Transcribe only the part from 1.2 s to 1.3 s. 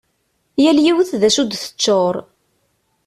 d